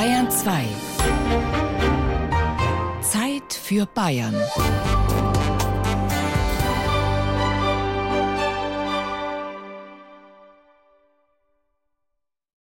[0.00, 0.64] Bayern 2.
[3.02, 4.34] Zeit für Bayern.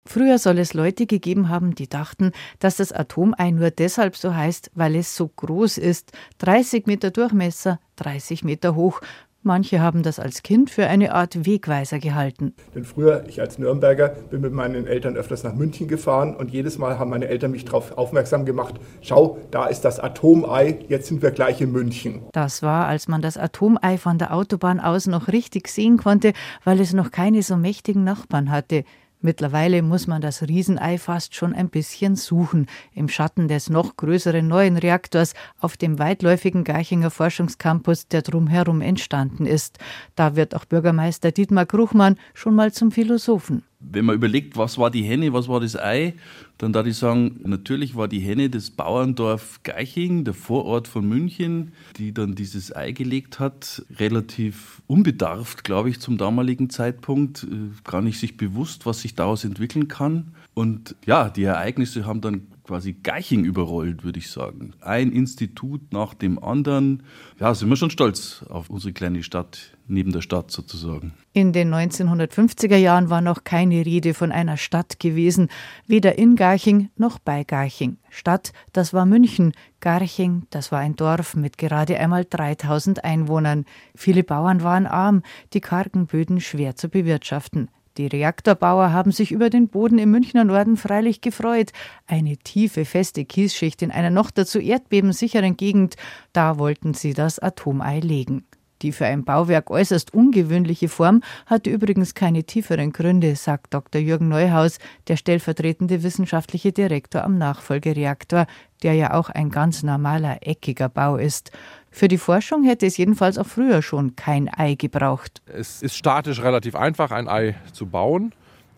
[0.05, 4.71] Früher soll es Leute gegeben haben, die dachten, dass das Atomei nur deshalb so heißt,
[4.75, 6.13] weil es so groß ist.
[6.37, 9.01] 30 Meter Durchmesser, 30 Meter hoch.
[9.45, 12.55] Manche haben das als Kind für eine Art Wegweiser gehalten.
[12.77, 16.79] Denn früher, ich als Nürnberger, bin mit meinen Eltern öfters nach München gefahren und jedes
[16.79, 21.23] Mal haben meine Eltern mich darauf aufmerksam gemacht, schau, da ist das Atomei, jetzt sind
[21.23, 22.23] wir gleich in München.
[22.33, 26.79] Das war, als man das Atomei von der Autobahn aus noch richtig sehen konnte, weil
[26.79, 28.85] es noch keine so mächtigen Nachbarn hatte.
[29.23, 34.47] Mittlerweile muss man das Riesenei fast schon ein bisschen suchen, im Schatten des noch größeren
[34.47, 39.79] neuen Reaktors auf dem weitläufigen Garchinger Forschungscampus, der drumherum entstanden ist.
[40.17, 44.91] Da wird auch Bürgermeister Dietmar Kruchmann schon mal zum Philosophen wenn man überlegt, was war
[44.91, 46.15] die Henne, was war das Ei,
[46.59, 51.73] dann da ich sagen, natürlich war die Henne das Bauerndorf Geiching, der Vorort von München,
[51.97, 58.01] die dann dieses Ei gelegt hat, relativ unbedarft, glaube ich, zum damaligen Zeitpunkt, äh, gar
[58.01, 60.35] nicht sich bewusst, was sich daraus entwickeln kann.
[60.55, 64.73] Und ja, die Ereignisse haben dann quasi Geiching überrollt, würde ich sagen.
[64.81, 67.03] Ein Institut nach dem anderen.
[67.41, 71.13] Ja, sind wir schon stolz auf unsere kleine Stadt neben der Stadt sozusagen.
[71.33, 75.49] In den 1950er Jahren war noch keine Rede von einer Stadt gewesen,
[75.87, 77.97] weder in Garching noch bei Garching.
[78.11, 83.65] Stadt, das war München, Garching, das war ein Dorf mit gerade einmal 3000 Einwohnern.
[83.95, 85.23] Viele Bauern waren arm,
[85.55, 87.71] die kargen Böden schwer zu bewirtschaften.
[87.97, 91.73] Die Reaktorbauer haben sich über den Boden im Münchner Norden freilich gefreut.
[92.07, 95.97] Eine tiefe, feste Kiesschicht in einer noch dazu erdbebensicheren Gegend,
[96.35, 98.45] da wollten sie das Atomei legen.
[98.83, 104.01] Die für ein Bauwerk äußerst ungewöhnliche Form hatte übrigens keine tieferen Gründe, sagt Dr.
[104.01, 108.47] Jürgen Neuhaus, der stellvertretende wissenschaftliche Direktor am Nachfolgereaktor,
[108.83, 111.53] der ja auch ein ganz normaler eckiger Bau ist.
[111.93, 115.43] Für die Forschung hätte es jedenfalls auch früher schon kein Ei gebraucht.
[115.47, 118.33] Es ist statisch relativ einfach, ein Ei zu bauen,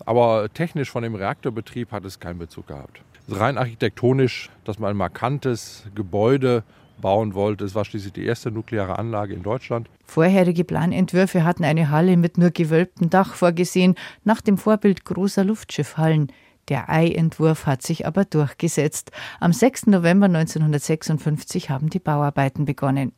[0.04, 3.00] aber technisch von dem Reaktorbetrieb hat es keinen Bezug gehabt.
[3.28, 6.62] Rein architektonisch, dass man ein markantes Gebäude
[7.00, 7.64] bauen wollte.
[7.64, 9.88] Es war schließlich die erste nukleare Anlage in Deutschland.
[10.04, 13.94] Vorherige Planentwürfe hatten eine Halle mit nur gewölbtem Dach vorgesehen,
[14.24, 16.32] nach dem Vorbild großer Luftschiffhallen.
[16.68, 19.10] Der Ei-Entwurf hat sich aber durchgesetzt.
[19.38, 19.88] Am 6.
[19.88, 23.12] November 1956 haben die Bauarbeiten begonnen.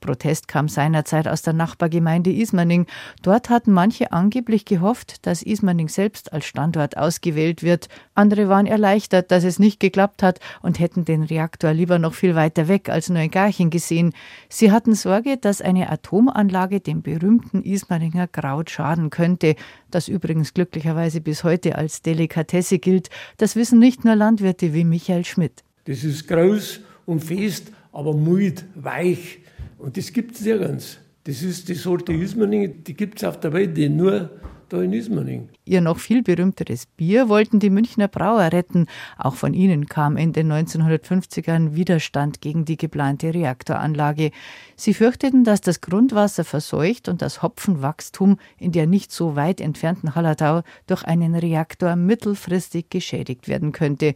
[0.00, 2.86] Protest kam seinerzeit aus der Nachbargemeinde Ismaning.
[3.22, 7.88] Dort hatten manche angeblich gehofft, dass Ismaning selbst als Standort ausgewählt wird.
[8.14, 12.34] Andere waren erleichtert, dass es nicht geklappt hat und hätten den Reaktor lieber noch viel
[12.34, 14.12] weiter weg als Neugarchen gesehen.
[14.48, 19.56] Sie hatten Sorge, dass eine Atomanlage dem berühmten Ismaninger Kraut schaden könnte,
[19.90, 23.10] das übrigens glücklicherweise bis heute als Delikatesse gilt.
[23.36, 25.62] Das wissen nicht nur Landwirte wie Michael Schmidt.
[25.84, 29.38] Das ist groß und fest, aber mild, weich.
[29.80, 30.98] Und das gibt es nirgends.
[31.24, 34.30] Das ist die Sorte Ismaning, die gibt es auf der Welt, die nur
[34.70, 35.48] da in Ismaning.
[35.64, 38.86] Ihr noch viel berühmteres Bier wollten die Münchner Brauer retten.
[39.18, 44.30] Auch von ihnen kam in den 1950ern Widerstand gegen die geplante Reaktoranlage.
[44.76, 50.14] Sie fürchteten, dass das Grundwasser verseucht und das Hopfenwachstum in der nicht so weit entfernten
[50.14, 54.14] Hallertau durch einen Reaktor mittelfristig geschädigt werden könnte.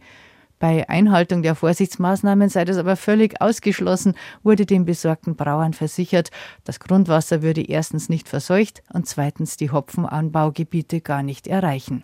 [0.59, 6.31] Bei Einhaltung der Vorsichtsmaßnahmen sei das aber völlig ausgeschlossen, wurde den besorgten Brauern versichert,
[6.63, 12.03] das Grundwasser würde erstens nicht verseucht und zweitens die Hopfenanbaugebiete gar nicht erreichen.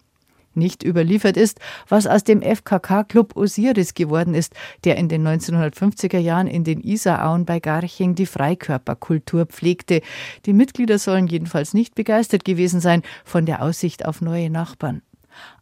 [0.53, 4.53] Nicht überliefert ist, was aus dem FKK-Club Osiris geworden ist,
[4.83, 10.01] der in den 1950er Jahren in den Isarauen bei Garching die Freikörperkultur pflegte.
[10.45, 15.01] Die Mitglieder sollen jedenfalls nicht begeistert gewesen sein von der Aussicht auf neue Nachbarn.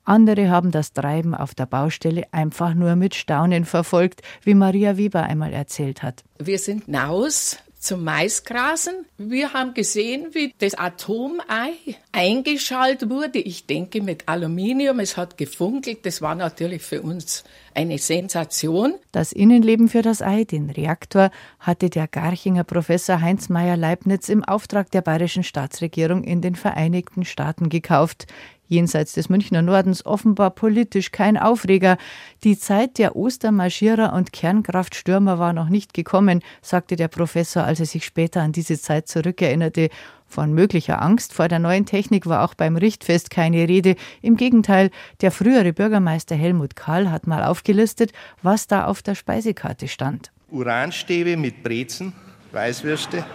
[0.03, 5.24] Andere haben das Treiben auf der Baustelle einfach nur mit Staunen verfolgt, wie Maria Weber
[5.24, 6.24] einmal erzählt hat.
[6.40, 9.06] Wir sind hinaus zum Maisgrasen.
[9.18, 11.72] Wir haben gesehen, wie das Atomei
[12.12, 13.40] eingeschaltet wurde.
[13.40, 15.00] Ich denke mit Aluminium.
[15.00, 16.06] Es hat gefunkelt.
[16.06, 18.95] Das war natürlich für uns eine Sensation.
[19.13, 24.92] Das Innenleben für das Ei, den Reaktor, hatte der Garchinger Professor Heinz Meyer-Leibniz im Auftrag
[24.92, 28.27] der bayerischen Staatsregierung in den Vereinigten Staaten gekauft
[28.69, 31.98] jenseits des Münchner Nordens offenbar politisch kein Aufreger.
[32.44, 37.86] Die Zeit der Ostermarschierer und Kernkraftstürmer war noch nicht gekommen, sagte der Professor, als er
[37.86, 39.89] sich später an diese Zeit zurückerinnerte.
[40.27, 43.95] Von möglicher Angst vor der neuen Technik war auch beim Richtfest keine Rede.
[44.21, 44.92] Im Gegenteil,
[45.22, 48.13] der frühere Bürgermeister Helmut Kahl hat mal aufgelistet,
[48.44, 50.31] was da auf der Speisekarte stand.
[50.51, 52.13] Uranstäbe mit Brezen,
[52.51, 53.25] Weißwürste,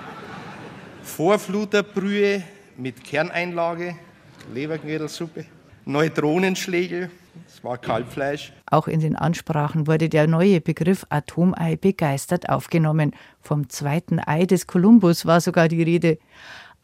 [1.02, 2.44] Vorfluterbrühe
[2.76, 3.96] mit Kerneinlage,
[4.52, 5.44] Leberknödelsuppe,
[5.84, 7.10] Neutronenschlägel,
[7.46, 8.52] das war Kalbfleisch.
[8.66, 13.12] Auch in den Ansprachen wurde der neue Begriff Atomei begeistert aufgenommen.
[13.40, 16.18] Vom zweiten Ei des Kolumbus war sogar die Rede.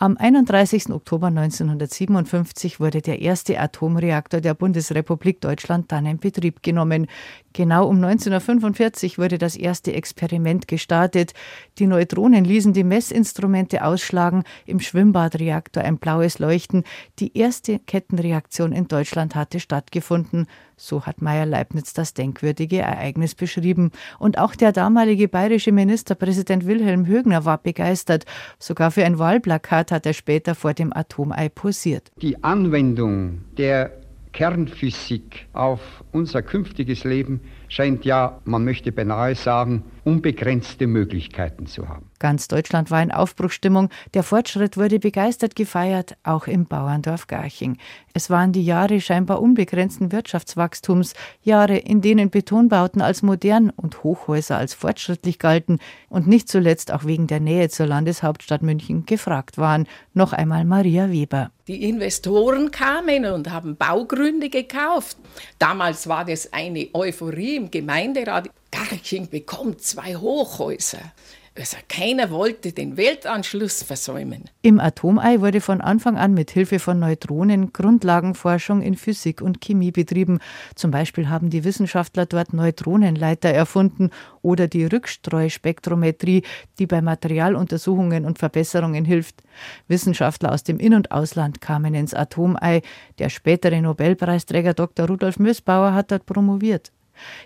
[0.02, 0.88] Am 31.
[0.90, 7.06] Oktober 1957 wurde der erste Atomreaktor der Bundesrepublik Deutschland dann in Betrieb genommen.
[7.52, 11.32] Genau um 1945 wurde das erste Experiment gestartet.
[11.78, 16.84] Die Neutronen ließen die Messinstrumente ausschlagen, im Schwimmbadreaktor ein blaues Leuchten.
[17.18, 20.46] Die erste Kettenreaktion in Deutschland hatte stattgefunden.
[20.76, 23.90] So hat Meyer Leibniz das denkwürdige Ereignis beschrieben.
[24.18, 28.24] Und auch der damalige bayerische Ministerpräsident Wilhelm Högner war begeistert.
[28.58, 32.10] Sogar für ein Wahlplakat hat er später vor dem Atomei posiert.
[32.22, 33.99] Die Anwendung der
[34.32, 35.80] Kernphysik auf
[36.12, 42.10] unser künftiges Leben scheint ja, man möchte beinahe sagen, unbegrenzte Möglichkeiten zu haben.
[42.18, 43.88] Ganz Deutschland war in Aufbruchstimmung.
[44.14, 47.78] Der Fortschritt wurde begeistert gefeiert, auch im Bauerndorf Garching.
[48.12, 54.58] Es waren die Jahre scheinbar unbegrenzten Wirtschaftswachstums, Jahre, in denen Betonbauten als modern und Hochhäuser
[54.58, 59.86] als fortschrittlich galten und nicht zuletzt auch wegen der Nähe zur Landeshauptstadt München gefragt waren.
[60.12, 61.50] Noch einmal Maria Weber.
[61.68, 65.16] Die Investoren kamen und haben Baugründe gekauft.
[65.58, 68.50] Damals war das eine Euphorie im Gemeinderat.
[68.70, 71.12] Garching bekommt zwei Hochhäuser.
[71.58, 74.44] Also keiner wollte den Weltanschluss versäumen.
[74.62, 79.90] Im Atomei wurde von Anfang an mit Hilfe von Neutronen Grundlagenforschung in Physik und Chemie
[79.90, 80.38] betrieben.
[80.76, 84.10] Zum Beispiel haben die Wissenschaftler dort Neutronenleiter erfunden
[84.42, 86.44] oder die Rückstreuspektrometrie,
[86.78, 89.42] die bei Materialuntersuchungen und Verbesserungen hilft.
[89.88, 92.80] Wissenschaftler aus dem In- und Ausland kamen ins Atomei.
[93.18, 95.08] Der spätere Nobelpreisträger Dr.
[95.08, 96.92] Rudolf Mösbauer hat dort promoviert.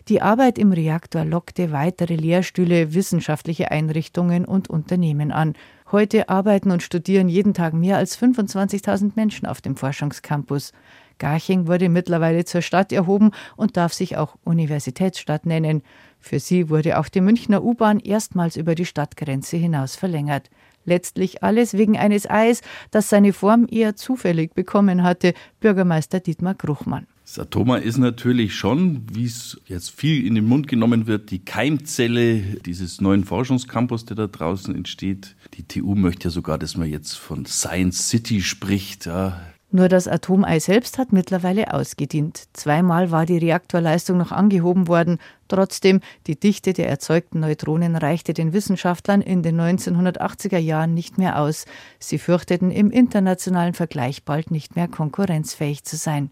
[0.09, 5.55] Die Arbeit im Reaktor lockte weitere Lehrstühle, wissenschaftliche Einrichtungen und Unternehmen an.
[5.93, 10.73] Heute arbeiten und studieren jeden Tag mehr als 25.000 Menschen auf dem Forschungscampus.
[11.19, 15.83] Garching wurde mittlerweile zur Stadt erhoben und darf sich auch Universitätsstadt nennen.
[16.19, 20.51] Für sie wurde auch die Münchner U-Bahn erstmals über die Stadtgrenze hinaus verlängert.
[20.85, 22.61] Letztlich alles wegen eines Eis,
[22.91, 27.07] das seine Form eher zufällig bekommen hatte, Bürgermeister Dietmar Gruchmann.
[27.25, 31.43] Das Atoma ist natürlich schon, wie es jetzt viel in den Mund genommen wird, die
[31.43, 35.35] Keimzelle dieses neuen Forschungscampus, der da draußen entsteht.
[35.55, 39.07] Die TU möchte ja sogar, dass man jetzt von Science City spricht.
[39.07, 39.41] Ja.
[39.71, 42.45] Nur das Atomei selbst hat mittlerweile ausgedient.
[42.53, 45.19] Zweimal war die Reaktorleistung noch angehoben worden.
[45.49, 51.41] Trotzdem, die Dichte der erzeugten Neutronen reichte den Wissenschaftlern in den 1980er Jahren nicht mehr
[51.41, 51.65] aus.
[51.99, 56.31] Sie fürchteten, im internationalen Vergleich bald nicht mehr konkurrenzfähig zu sein.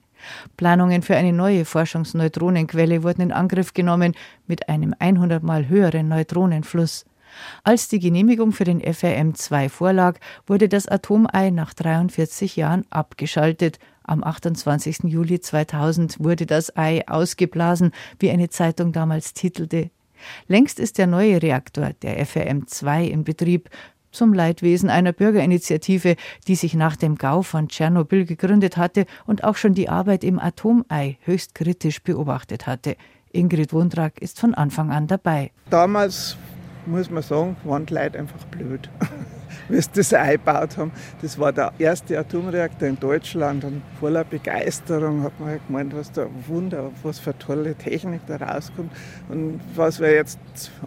[0.56, 4.14] Planungen für eine neue Forschungsneutronenquelle wurden in Angriff genommen
[4.46, 7.04] mit einem 100 mal höheren Neutronenfluss.
[7.64, 13.78] Als die Genehmigung für den FRM-2 vorlag, wurde das Atomei nach 43 Jahren abgeschaltet.
[14.04, 15.04] Am 28.
[15.04, 19.90] Juli 2000 wurde das Ei ausgeblasen, wie eine Zeitung damals titelte.
[20.46, 23.70] Längst ist der neue Reaktor, der FRM-2, in Betrieb
[24.12, 26.16] zum Leidwesen einer Bürgerinitiative,
[26.46, 30.38] die sich nach dem Gau von Tschernobyl gegründet hatte und auch schon die Arbeit im
[30.38, 32.96] Atomei höchst kritisch beobachtet hatte.
[33.32, 35.50] Ingrid Wundrak ist von Anfang an dabei.
[35.70, 36.36] Damals,
[36.86, 38.90] muss man sagen, waren die Leute einfach blöd.
[39.72, 40.92] wie sie das eingebaut haben.
[41.22, 46.12] Das war der erste Atomreaktor in Deutschland und voller Begeisterung hat man halt gemeint, was
[46.12, 48.92] da Wunder, was für tolle Technik da rauskommt.
[49.28, 50.38] Und was wir jetzt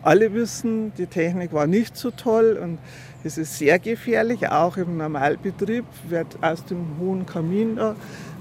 [0.03, 2.77] alle wissen, die Technik war nicht so toll und
[3.23, 7.95] es ist sehr gefährlich, auch im Normalbetrieb wird aus dem hohen Kamin da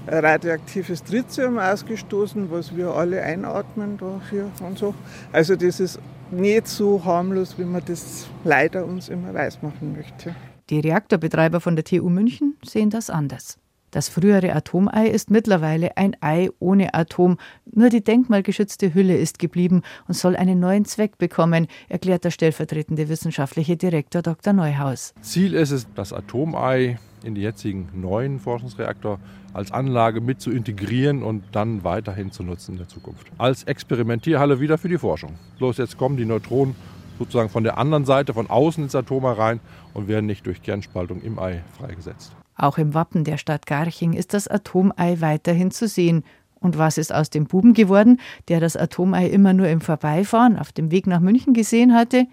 [0.07, 4.93] radioaktives Tritium ausgestoßen, was wir alle einatmen dafür und so.
[5.31, 5.99] Also das ist
[6.31, 10.35] nicht so harmlos, wie man das leider uns immer weismachen möchte.
[10.69, 13.59] Die Reaktorbetreiber von der TU München sehen das anders.
[13.95, 17.37] Das frühere Atomei ist mittlerweile ein Ei ohne Atom.
[17.71, 23.07] Nur die denkmalgeschützte Hülle ist geblieben und soll einen neuen Zweck bekommen, erklärt der stellvertretende
[23.07, 24.51] wissenschaftliche Direktor Dr.
[24.51, 25.13] Neuhaus.
[25.21, 29.17] Ziel ist es, das Atomei in den jetzigen neuen Forschungsreaktor
[29.53, 33.27] als Anlage mit zu integrieren und dann weiterhin zu nutzen in der Zukunft.
[33.37, 35.35] Als Experimentierhalle wieder für die Forschung.
[35.57, 36.75] Bloß jetzt kommen die Neutronen
[37.17, 39.61] sozusagen von der anderen Seite, von außen ins Atom rein
[39.93, 42.35] und werden nicht durch Kernspaltung im Ei freigesetzt.
[42.55, 46.23] Auch im Wappen der Stadt Garching ist das Atomei weiterhin zu sehen.
[46.59, 50.71] Und was ist aus dem Buben geworden, der das Atomei immer nur im Vorbeifahren auf
[50.71, 52.27] dem Weg nach München gesehen hatte?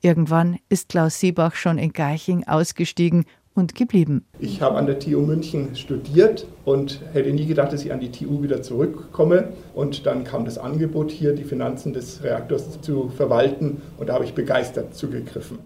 [0.00, 3.24] Irgendwann ist Klaus Siebach schon in Garching ausgestiegen
[3.56, 4.24] und geblieben.
[4.38, 8.10] Ich habe an der TU München studiert und hätte nie gedacht, dass ich an die
[8.10, 9.48] TU wieder zurückkomme.
[9.74, 14.24] Und dann kam das Angebot hier, die Finanzen des Reaktors zu verwalten und da habe
[14.24, 15.58] ich begeistert zugegriffen.